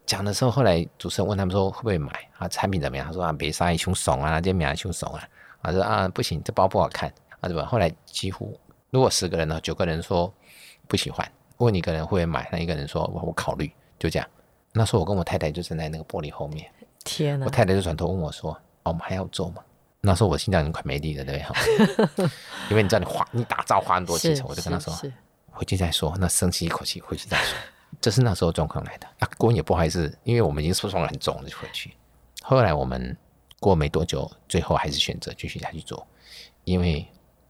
[0.06, 2.48] 讲的时候，后来主持人问他们说会不会买啊？
[2.48, 3.06] 产品怎么样？
[3.06, 5.22] 他说啊，别杀一凶怂啊，这名凶怂啊。
[5.62, 7.66] 他说啊，不行，这包不好看啊，对吧？
[7.66, 8.58] 后来几乎
[8.90, 10.34] 如果十个人呢，九个人说
[10.88, 14.28] 不喜欢，问一个人会不会买，那一个人说我我考虑，就这样。
[14.72, 16.66] 那时候我跟我太太就站在那个玻璃后面，
[17.04, 17.46] 天哪！
[17.46, 19.62] 我太太就转头问我说：“我们还要做吗？”
[20.02, 22.30] 那时候我心脏已经快没力了，对不对？
[22.70, 24.94] 因为你知道你花你打造花很多钱，我就跟他说
[25.52, 26.16] 回去再说。
[26.20, 27.58] 那深吸一口气，回去再说。
[28.00, 31.94] 这是那时候状况来的啊，郭也不好意思，因为我们已经受伤很重了，就回去。
[32.44, 33.16] 后来我们
[33.60, 36.06] 过没多久，最后还是选择继续下去做，
[36.64, 37.08] 因为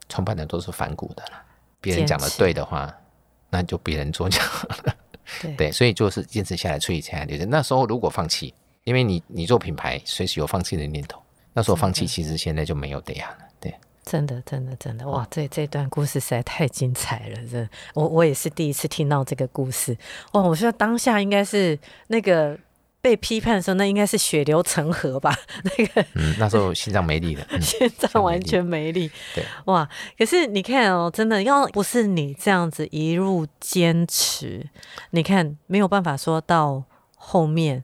[0.08, 1.42] 创办人都是反骨的了，
[1.82, 2.96] 别人讲的对的话，
[3.50, 4.96] 那就别人做就好了。
[5.58, 7.26] 对，所以就是坚持下来，处理下来。
[7.48, 8.54] 那时候如果放弃，
[8.86, 11.22] 因为你你做品牌，随时有放弃的念头，
[11.58, 13.38] 那时候放弃，其实现在就没有这样了。
[13.60, 13.74] 对。
[14.06, 15.28] 真的，真的，真的，哇！
[15.30, 19.98] 这这段故事实在太精彩了，这我我也是第一次听到这个故事，
[20.32, 20.42] 哇！
[20.42, 22.58] 我说当下应该是那个
[23.02, 25.36] 被批判的时候，那应该是血流成河吧？
[25.78, 29.90] 那个，嗯，那时候心脏没力了，心脏完全没力，对，哇！
[30.18, 34.70] 可是你看哦，真的要不是你这样子一路坚持，
[35.10, 36.84] 你看没有办法说到
[37.18, 37.84] 后面。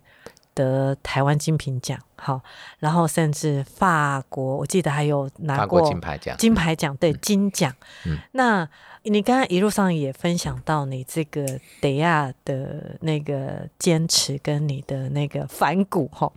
[0.55, 2.41] 得台湾金品奖，好，
[2.79, 7.75] 然后甚至法国，我记得还有拿过金牌奖，金牌奖对金奖。
[8.05, 8.65] 嗯，那
[9.03, 11.45] 你刚刚一路上也分享到你这个
[11.81, 16.31] 德亚的那个坚持跟你的那个反骨，哈，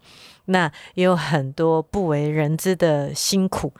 [0.46, 3.72] 那也有很多不为人知的辛苦，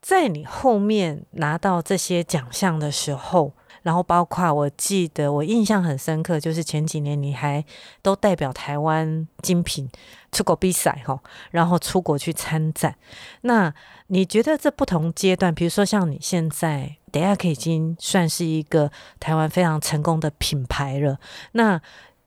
[0.00, 3.52] 在你后面拿到这些奖项的时候。
[3.82, 7.64] 然后包括我记得我印象很深刻，就是前几年你还
[8.02, 9.88] 都代表台湾精品
[10.32, 12.94] 出国比赛哈，然后出国去参展。
[13.42, 13.72] 那
[14.08, 21.18] 你觉得这不同阶段，比如说像你现在，等下可以已经算是一个台湾非常成功的品牌了。
[21.52, 21.80] 那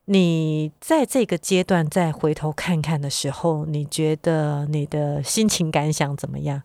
[0.06, 6.62] 你在这个阶段再回头看看的时候，你觉得你的心情感想怎么样？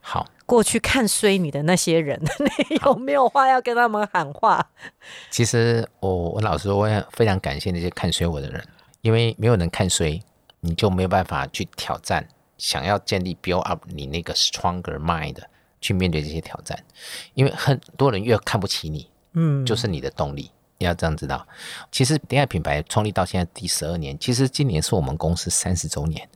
[0.00, 0.26] 好。
[0.52, 2.20] 过去看衰你的那些人，
[2.68, 4.62] 你有没有话要跟他们喊话？
[5.30, 8.62] 其实我我老实说，我也非常感谢那些看衰我的人，
[9.00, 10.22] 因为没有人看衰，
[10.60, 15.38] 你就没有办法去挑战，想要建立 build up 你那个 stronger mind
[15.80, 16.78] 去面对这些挑战，
[17.32, 20.50] 因为很多人越看不起你，嗯，就是你的动力。
[20.76, 21.46] 你要这样知道，
[21.90, 26.31] 其实迪亚品牌创立到现在第十二年，其实今年是我们公司三十周年哦，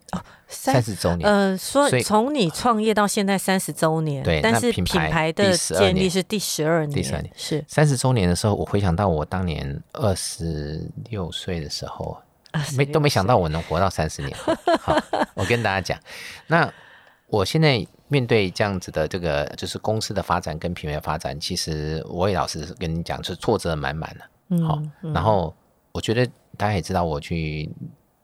[0.48, 1.28] 三十周年。
[1.28, 12.16] 呃，所以从你创业到现在三十周年，对，但是品牌的建立是第十二年，第十二年是三十周年的时候，我回想到我当年二十六岁的时候，
[12.76, 14.36] 没都没想到我能活到三十年。
[14.80, 14.96] 好，
[15.34, 15.98] 我跟大家讲，
[16.46, 16.72] 那
[17.28, 17.86] 我现在。
[18.08, 24.64] 面对这样子的这个就是公司的发展跟品牌发展，其实我也老实跟你讲，是挫折满满的。
[24.64, 24.80] 好，
[25.12, 25.52] 然后
[25.90, 26.24] 我觉得
[26.56, 27.68] 大家也知道，我去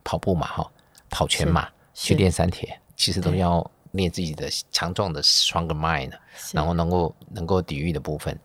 [0.05, 0.71] 跑步嘛，哈，
[1.09, 6.11] 跑全马，去练三铁，其实都要练自己的强壮的 strong mind，
[6.51, 8.37] 然后能够能够抵御的部分。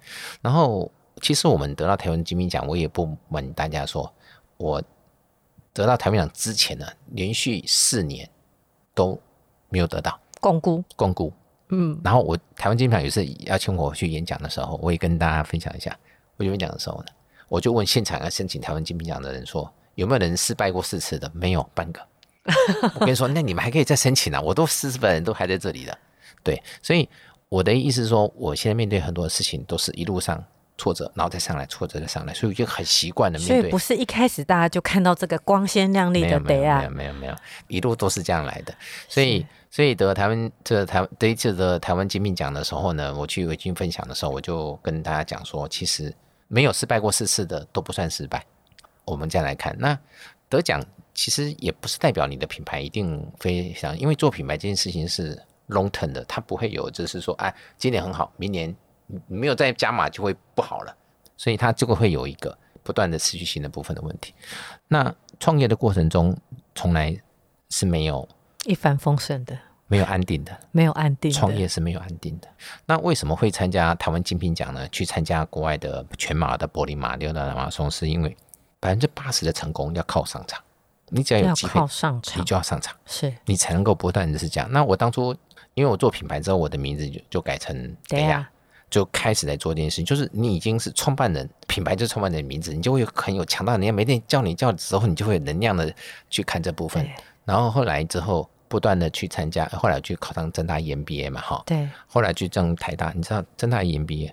[0.43, 0.91] 然后，
[1.23, 4.13] 其实我们得到台湾金品奖，我也不瞒大家说，
[4.57, 4.83] 我
[5.73, 8.29] 得到台湾奖之前呢，连续四年
[8.95, 9.19] 都
[9.69, 10.21] 没有得到。
[10.41, 11.33] 巩固，巩固，
[11.71, 15.99] 嗯，然后我台湾金牌有次邀请我去演讲的时候，我也跟大家分享一下。
[16.37, 17.07] 我演讲的时候呢，
[17.49, 21.29] 我就问现场要申请台湾金品奖的人说，有没有人失败过四次的？
[21.35, 22.01] 没有半个。
[22.95, 24.41] 我跟你说，那你们还可以再申请啊！
[24.41, 25.97] 我都四十本人都还在这里的。
[26.43, 27.09] 对，所以
[27.49, 30.43] 我的意思是说，我现在面对很多事情都是一路上
[30.77, 33.61] 挫折，然后再上来，挫折再上来，所以我就很习惯的面对。
[33.61, 37.35] 所以不是一开始大家就看到这个光鲜亮丽的得啊，没有没有没有，
[37.67, 38.75] 一路都是这样来的。
[39.09, 46.15] 所以所以得台湾这台第一次的台湾金品奖的时候呢，我去维京分享的时候，我就跟大家讲说，其实
[46.47, 48.45] 没有失败过四次的都不算失败。
[49.05, 49.99] 我们再来看，那
[50.49, 50.83] 得奖
[51.19, 55.37] 其实也不是代表你的品牌一定非常，因为做品牌这件事情是
[55.71, 58.73] long term 的，它不会有就是说，哎，今年很好，明年。
[59.27, 60.95] 没有再加码就会不好了，
[61.35, 64.35] 所以它这个会有一个不断的持续性的部分的问题。
[64.87, 66.37] 那创业的过程中，
[66.75, 67.19] 从来
[67.71, 68.29] 是没有
[68.67, 71.33] 一帆风顺的，没有安定的，没有安定。
[71.33, 72.49] 创业是没有安定的。
[72.85, 74.87] 那为什么会参加台湾精品奖呢？
[74.91, 78.37] 去参加国外的全马的柏林马、六大马拉松，是因为
[78.79, 80.63] 百分之八十的成功要靠上场。
[81.11, 84.71] 你只要有机会上场，你就要上场，是你才能够不断的是这样。
[84.73, 85.35] 那我当初
[85.75, 88.49] 因为我做品牌之后，我的名字就就改成对呀。
[88.91, 93.95] 就开始在做这件事情，就是你已经是创办人，品牌就是创办人的名字，你就会很有强大的能量。
[93.95, 95.95] 每天叫你叫的时候，你就会有能量的
[96.31, 97.07] 去看这部分。
[97.45, 101.63] 然后后来之后不断的去参加，后来去考上正大 EMBA 嘛，哈。
[101.67, 101.87] 对。
[102.07, 104.33] 后来去正台大，你知道正大 EMBA，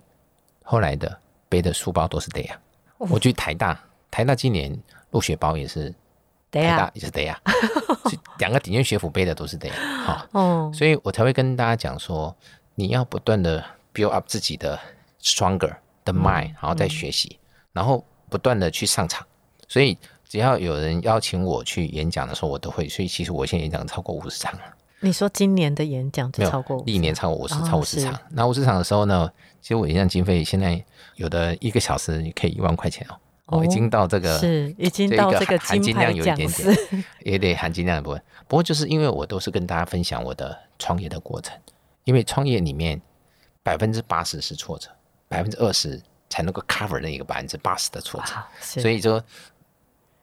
[0.63, 2.57] 后来的背的书包都是 Day 啊。
[2.97, 3.77] 我去台大，
[4.09, 4.73] 台大今年
[5.11, 5.93] 入学包也是
[6.59, 7.39] Day 也是 Day 啊。
[8.39, 9.71] 两个顶尖学府背的都是 Day
[10.05, 10.27] 哈。
[10.31, 10.71] 哦。
[10.73, 12.35] 所以我才会跟大家讲说，
[12.75, 13.63] 你要不断的。
[13.95, 14.77] build up 自己的
[15.21, 17.39] stronger 的 mind，然后再学习，
[17.71, 19.25] 然后不断的去上场。
[19.69, 22.89] 所以只要有人邀请我去演讲的时候，我都会。
[22.89, 24.59] 所以其实我现在演讲超过五十场了。
[24.99, 28.19] 你说今年的演讲就超过历年超过五十，超五十场。
[28.31, 30.83] 那五十场的时候呢，其实我演讲经费现在
[31.15, 33.15] 有的一个小时可以一万块钱哦。
[33.45, 36.77] 哦，已经到这个是已经到这个含金量有一点点，
[37.23, 38.21] 也得含金量的部分。
[38.47, 41.57] 不过就是因为我都是跟大家分享我的创业的过程，
[42.03, 43.01] 因为创业里面。
[43.65, 44.87] 百分之八十是挫折，
[45.27, 48.35] 百分之二十才能够 cover 那一个百分之八十的挫折。
[48.59, 49.19] 所以说，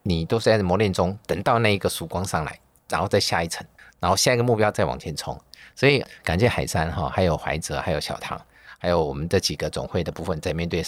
[0.04, 3.66] 你都是在磨练中，等到那一个曙光上来，然后再下一层，
[3.98, 5.36] 然后下一个目标再往前冲。
[5.74, 8.40] 所以感谢海山哈，还有怀哲，还有小唐，
[8.78, 10.80] 还有我们这几个总会的部分，在面对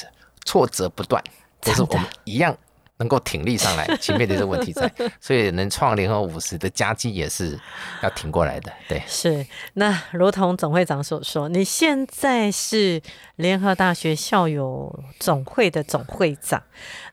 [0.44, 1.20] 挫折不断，
[1.64, 2.56] 都是我们一样。
[2.98, 4.88] 能够挺立上来，前面的这个问题在，
[5.20, 7.58] 所以能创联合五十的佳绩也是
[8.04, 8.72] 要挺过来的。
[8.88, 13.02] 对，是那如同总会长所说，你现在是
[13.34, 16.62] 联合大学校友总会的总会长，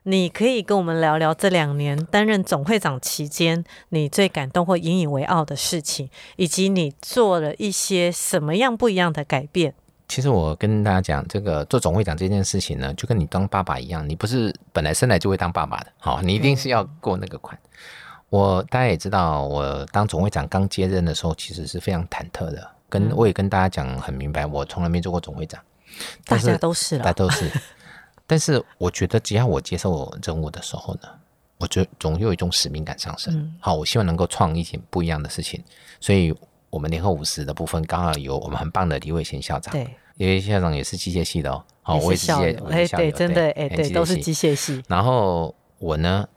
[0.03, 9.73] 你可以跟我们聊聊这两年担任总会长期间，你最感动或引以为傲的事情，以及你做了一些什么样不一样的改变。
[10.11, 17.57] 其实我跟大家讲，这个做总会长这件事情呢，就跟你当爸爸一样，你不是本来生来就会当爸爸的，好，你一定是要过那个款。
[18.27, 22.69] 我大家也知道，我当总会长刚接任的时候，其实是非常忐忑的。
[22.89, 25.63] 跟我也跟大家讲很明白，我从来没做过总会长，
[26.25, 27.49] 大家都是，大家都是。
[28.27, 31.07] 但是我觉得，只要我接受任务的时候呢，
[31.57, 33.55] 我就总有一种使命感上升。
[33.61, 35.63] 好，我希望能够创一些不一样的事情。
[36.01, 36.35] 所以，
[36.69, 39.71] 我们联合五十的部分，刚好有我们很棒的李伟贤校长。
[39.71, 39.89] 对。
[40.17, 44.83] 因为校长也是机械系的哦，好，我也是机械，哎，对，真的，哎，对，都是机械系。
[44.87, 46.27] 然后我呢，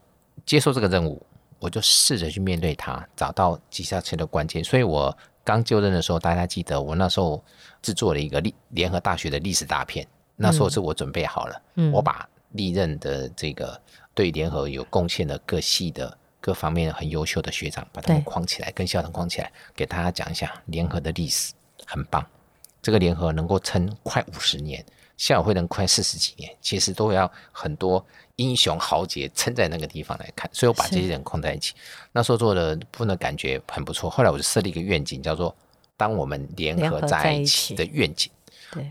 [0.47, 1.21] 接受这个任务，
[1.59, 4.63] 我就试着去面对它，找到接下去的关键。
[4.65, 7.43] 所以我刚就任的时候，大家记得我那时候
[7.83, 10.07] 制作了一个历联合大学的历史大片，
[10.37, 13.79] 那时候是我准备好了，我把历任的这个
[14.15, 21.53] 对联合有贡献的各系的各方面很优秀的学长，把他们框起来，跟校长框起来，给大家讲一下联合的历史，
[21.85, 22.25] 很棒。
[22.85, 24.85] 这个联合能够撑快五十年，
[25.16, 28.05] 校友会能快四十几年，其实都要很多
[28.37, 30.51] 英雄豪杰撑在那个地方来看。
[30.53, 31.73] 所以我把这些人控在一起，
[32.12, 34.11] 那时候做的部分感觉很不错。
[34.11, 35.57] 后来我就设立一个愿景，叫做
[35.97, 38.31] “当我们联合在一起”的愿景。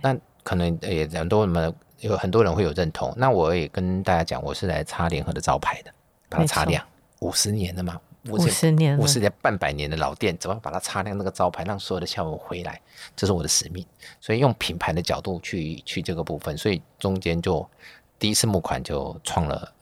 [0.01, 3.13] 那可能也很多人有很多人会有认同。
[3.15, 5.93] 那我也跟大家讲，我是来擦联合的招牌的，
[6.29, 6.83] 把它擦亮。
[7.19, 8.01] 五十年了嘛。
[8.29, 12.79] 五十年，五十年半百年的老店，怎么把它擦亮那个招牌，让所有的校友回来？
[13.15, 13.85] 这是我的使命。
[14.21, 17.67] 所以用品牌的角度去去这个部分，所以中间就
[18.17, 19.73] 第一次募款就创了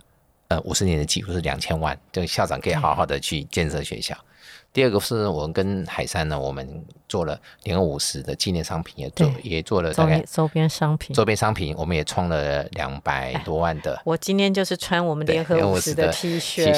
[0.47, 4.17] 呃五十年的记录，是两千万，这个校长可以好好的去建设学校。
[4.73, 11.13] 第二个是我们跟海山呢，我们做了联合五十的纪念商品，也做也做了大概周边商品。
[11.13, 14.01] 周边商品我们也创了两百多万的。
[14.05, 16.71] 我今天就是穿我们联合五十的 T 恤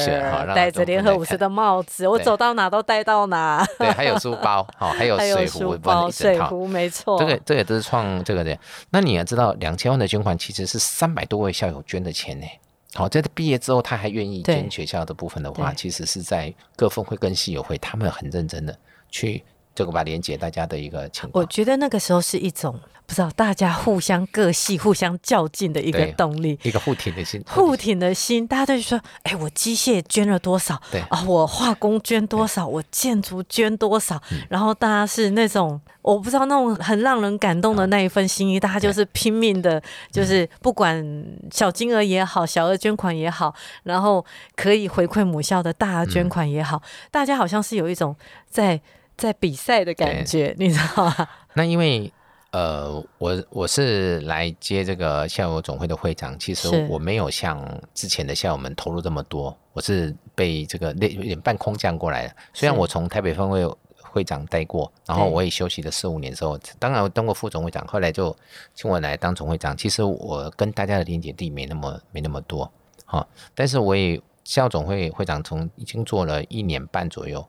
[0.56, 3.64] 戴着联合五十的帽子，我走到哪都带到哪。
[3.78, 7.20] 对，还有书包， 好，还有水壶，包水壶，没错。
[7.20, 8.58] 这个这个都是创这个的。
[8.90, 12.48] 那你要知道，两千万的捐款其实是三百多位校友捐的钱呢。
[12.96, 18.78] 好，在他毕业之后，他还愿意捐学校的部分的话，其实是在各分会跟系友会，他们很认真的
[19.10, 19.44] 去
[19.76, 21.42] 这个把连接大家的一个情况。
[21.42, 22.80] 我觉得那个时候是一种。
[23.06, 28.48] 不知道大家互相各系、互相较劲的一个动力，一个互挺的心，互挺的心。
[28.48, 30.82] 大家都说：“哎，我机械捐了多少？
[30.90, 32.66] 对啊，我化工捐多少？
[32.66, 34.20] 我建筑捐多少？”
[34.50, 41.06] 然后大家是那种我不知道那种很让人感动的那一份心意，大家就是拼命的，就是不管
[41.52, 43.54] 小金额也好，小额捐款也好，
[43.84, 48.16] 然后可以回馈母校的大额捐款也好，大家好像是有一种
[48.50, 48.80] 在
[49.24, 51.28] 在比赛的感觉，你知道吗？
[51.54, 52.12] 那因为。
[52.56, 62.36] 呃，我我是来接这个校友总会的会长，其实我没有像之前的校友们投入这么多，我是被这个有点半空降过来的。
[62.54, 63.68] 虽然我从台北分会
[63.98, 68.38] 会长待过，然后我也休息了四五年之后，当然我当过副总会长，后来就
[68.76, 69.76] 请我来当总会长。
[69.76, 72.72] 其实我跟大家的连接地没那么没那么多，
[73.08, 77.44] 哈，但是我也校总会会长从已经做了一年半左右，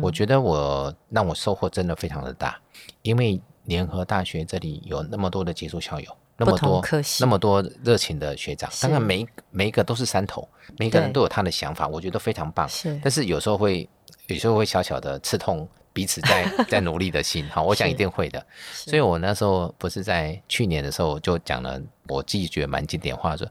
[0.00, 2.60] 我觉得我让我收获真的非常的大，
[3.02, 3.40] 因为。
[3.68, 6.82] 联合大学这里有那么多的杰出校友，那么多
[7.20, 12.66] 那么多热情的学长，当然每每一个都是山头，每个人都有他的想法，我觉得非常棒。
[12.66, 13.86] 是，但是有时候会
[14.28, 17.46] 有时候会小小的刺痛彼此在 在努力的心。
[17.50, 18.42] 好，我想一定会的。
[18.72, 21.78] 所以我那时候不是在去年的时候就讲了，
[22.08, 23.46] 我自己觉得蛮经典话，说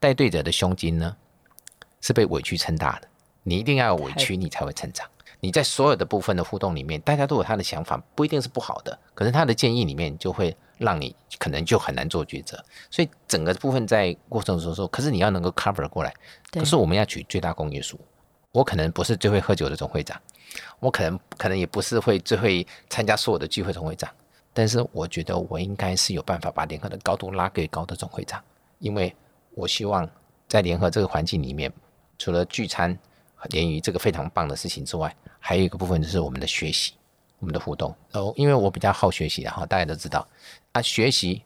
[0.00, 1.14] 带队者的胸襟呢
[2.00, 3.08] 是被委屈撑大的，
[3.42, 5.06] 你一定要有委屈，你才会成长。
[5.40, 12.62] 你在所有的部分的互动里面，大家都有他的想法，不一定是不好的，可是他的建议里面就会让你可能就很难做抉择。
[12.90, 16.12] 所以整个部分在过程中说，可是你要能够 cover 过来。
[16.50, 18.00] 可是我们要取最大公约数。
[18.50, 20.20] 我可能不是最会喝酒的总会长，
[20.80, 24.10] 我可能可能也不是会最会参加所有的聚会总会长，
[24.52, 28.42] 但是我觉得我应该是有办法把联合的高度拉给高的总会长，
[28.78, 29.14] 因为
[29.54, 30.08] 我希望
[30.48, 31.72] 在联合这个环境里面，
[32.18, 32.98] 除了聚餐。
[33.50, 36.92] 联谊这个非常棒的事情之外，还有一个部分就是我们的学习，
[37.38, 37.94] 我们的互动。
[38.12, 40.26] 哦，因为我比较好学习，然后大家都知道
[40.72, 41.42] 啊，学习、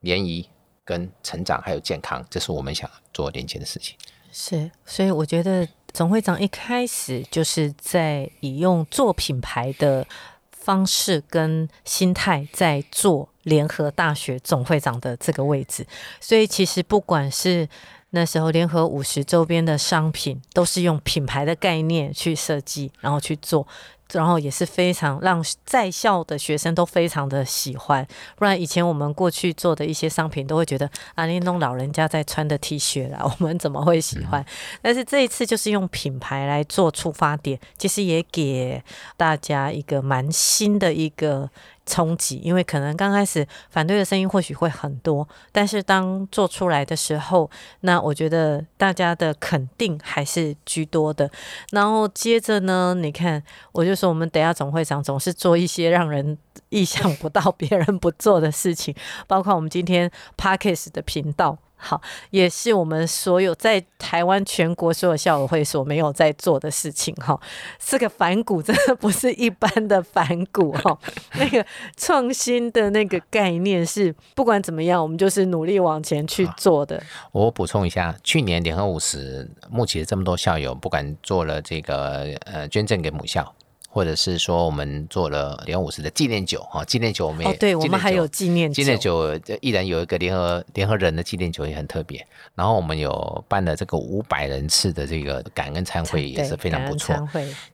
[0.00, 0.48] 联谊
[0.84, 3.96] 跟成长还有健康，这是我们想做连接的事情。
[4.30, 10.06] 是，所以我觉得总会长一开始就是在以用做品牌的
[10.50, 15.86] 方式跟心态在做联合大学总会长的这个位置，
[16.20, 17.68] 所以其实不管是。
[18.12, 23.66] 那时候，联合五十周边的商品都是用品牌的概念去设计，然后去做。
[24.12, 28.06] 然后也是非常让在校的学生都非常的喜欢，
[28.36, 34.44] 不然以前我们过去做的一些商品都会觉得啊，你弄老人家在穿的 T 恤啦， 我们怎么会喜欢？
[34.82, 38.82] 但是这一次就是用品牌来做出发点，其实也给
[39.16, 41.48] 大家一个蛮新的一个
[41.84, 51.28] 冲击，因为可能刚开始反对的声音或许会很多，但是当做出来的时候，那我觉得大家的肯定还是居多的。
[51.72, 54.12] 然后接着呢，你看我就说。
[54.12, 56.36] 我们等下总会长总是做一些让人
[56.68, 58.94] 意想不到、 别人不做的事情，
[59.26, 67.38] 包括我们今天 Parkes 的频道，好，也是我们所有在台湾全国所有校友会所没有在做的事情，哈，
[67.80, 70.96] 是个反骨，真的不是一般的反骨，哈，
[71.34, 71.66] 那个
[71.96, 77.02] 创新的那个概念是不管怎么样，我们就是努力往前去做的。
[77.32, 83.52] 我补充一下，去年联合五十募集了这么多校友，不管做了这个呃捐赠给母校。
[83.94, 92.26] 或者是说，我们做了联合五十的纪念酒哈，纪念酒我们也，对我们还有纪念纪念酒，依然有一个联合联合人的纪念酒也很特别。
[92.54, 97.14] 然后我们有办了这个五百人次的这个感恩餐会，也是非常不错。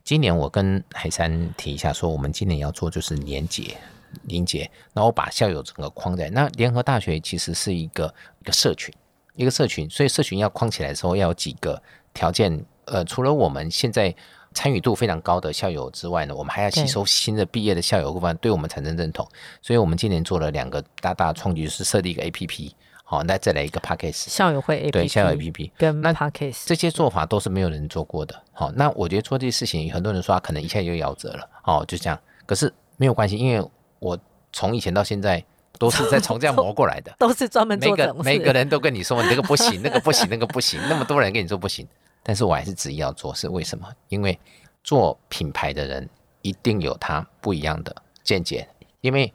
[0.03, 3.77] 今年我跟海山提一下，说我们今年要做就是年节、
[4.23, 6.49] 年节，然后把校友整个框在那。
[6.57, 8.93] 联合大学其实是一个一个社群，
[9.35, 11.81] 一个社群，所以社群要框起来的时候，要有几个
[12.13, 12.65] 条件。
[12.83, 14.13] 呃，除了我们现在。
[14.53, 19.27] 参与度非常高的校友之外呢，我们还要吸收新的毕业的校友，部分对我们产生认同。
[19.61, 25.35] 所以，我们今年做了两个大大创举，就是设立一个 A P P，好，那再来一个 p a c k a g e 校友会 A P P，对校友 A
[25.35, 28.41] P P 跟 p a c k a g e 这些做法都是没有人做过的。
[28.51, 32.19] 好，那我觉得做这些事情，很多人说可能一下就夭折了，哦，就这样。
[32.45, 33.65] 可是没有关系，因为
[33.99, 34.17] 我
[34.51, 35.43] 从以前到现在
[35.77, 41.87] 都是在从这样 磨过来的，都是专门每个 每个人都跟你说你这个不行，那个不行，那个不行，那么多人跟你说不行，
[42.23, 43.87] 但是我还是执意要做，是为什么？
[44.09, 44.37] 因为
[44.83, 46.09] 做品牌的人
[46.41, 48.67] 一定有他不一样的见解，
[49.01, 49.33] 因为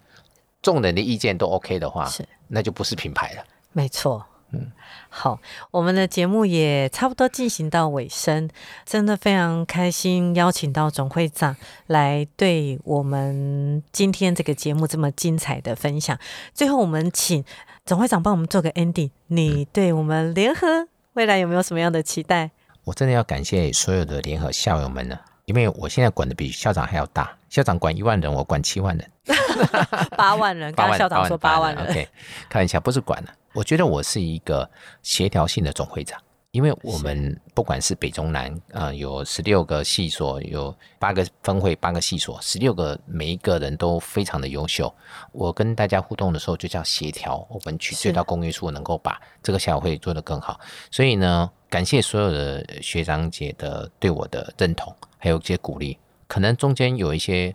[0.63, 3.45] 众人的意见都 OK 的话，是那就不是品牌了。
[3.73, 4.71] 没错，嗯，
[5.09, 5.39] 好，
[5.71, 8.49] 我们的节目也差不多进行到尾声，
[8.87, 11.57] 真的非常开心，邀请到总会长
[11.89, 16.19] 来对我们今天这个节目这么精彩的分享。
[16.53, 17.45] 最后，我们请
[17.85, 22.51] 总会长帮我们做个 ending，你对我们联合未来有没有什么样的期待？
[22.85, 25.19] 我真的要感谢所有的联合校友们呢。
[25.47, 29.11] 因为我现在管的比校长还要大，校长管一万人，我管七万人，
[30.17, 30.73] 八万人。
[30.77, 32.09] 刚刚校长说八万人，OK，
[32.49, 33.29] 开玩笑，不是管了。
[33.53, 34.67] 我觉得我是一个
[35.03, 36.19] 协调性的总会长。
[36.55, 44.95] 因为我们不管是北中南啊，有十六个系所，有八个分会，八个系所，十六个每一个人都非常的优秀。
[45.33, 50.61] 我跟大家互动的时候就叫协调，我们去最大公约数，能够把这个校友会做得更好。
[50.93, 55.99] 所以呢，感谢所有的学长姐的对我的认同，还有一些鼓励。
[56.29, 57.53] 可能中间有一些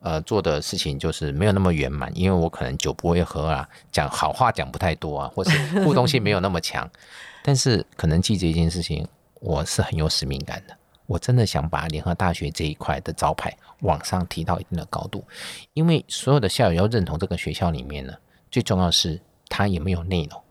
[0.00, 6.90] 呃做的事情就是没有那么圆满，因为我可能酒不会喝啊，讲好话讲不太多啊，或是互动性没有那么强。
[7.48, 9.08] 但是可能记这一件事情，
[9.40, 10.76] 我是很有使命感的。
[11.06, 15.24] 我真的想把联合大学这一块的招牌往上提到一定的高度，
[15.72, 18.12] 因为所有的校友要认同这个学校里面呢，
[18.50, 19.18] 最重要是
[19.48, 20.42] 他有没有内容，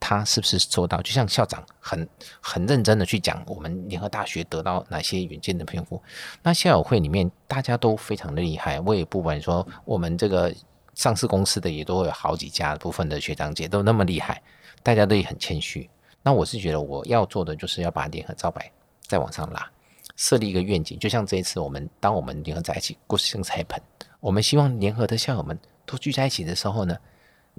[0.00, 1.00] 他是不是做到？
[1.02, 2.08] 就像校长很
[2.40, 6.02] 很认真的去讲我们联合大学得到哪些远见的篇幅，
[6.42, 8.80] 那校友会里面大家都非常的厉害。
[8.80, 10.52] 我也不管说我们这个
[10.96, 14.42] 上市公司的也都有好几家部分的学长姐都那么厉害，
[14.82, 15.88] 大家都也很谦虚。
[16.24, 18.68] 那我是觉得我要做的就是要把联合招牌
[19.02, 19.70] 再往上拉，
[20.16, 23.80] 设立一个愿景，就像这一次我们当我们联合在一起，故事性彩盆，
[24.18, 26.96] 我们希望联合的校友们都聚在一起的时候呢，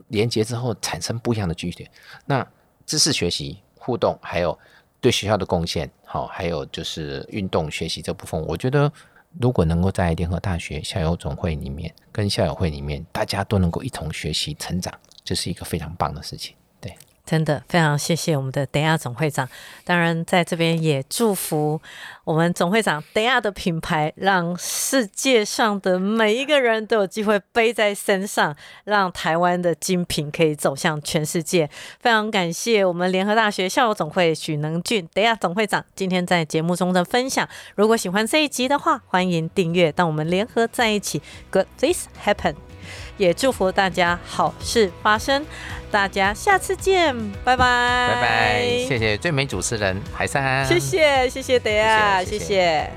[0.07, 1.89] 连接之后产生不一样的聚点。
[2.26, 2.45] 那
[2.86, 4.57] 知识学习互动，还有
[4.99, 8.91] 对学校的贡献，好，还有就是运动学习这部分，我觉得
[9.39, 14.91] 如果能够在联合大学校友总会里面跟校友会里面，大家都能够一同学习成长，
[15.24, 16.55] 这是一个非常棒的事情。
[16.82, 16.95] 对
[17.26, 19.49] 真的非常谢谢我们的德亚总会长，
[19.84, 21.82] 当然在这边也祝福
[22.23, 31.69] 我们总会长德亚的品牌，让世界上的每一个人都有机会背在身上，让台湾的精品可以走向全世界。
[31.99, 37.47] 非常感谢我们联合大学校友总会许能俊德亚总会长今天在节目中的分享。
[37.76, 39.91] 如果喜欢这一集的话，欢迎订阅。
[39.91, 42.64] 当我们联合在一起，Good this happen。
[43.17, 45.45] 也祝福大家好事发生，
[45.89, 52.89] 大家下次见，拜拜，拜拜，谢谢最美主持人海山，谢谢谢谢德亚，谢谢。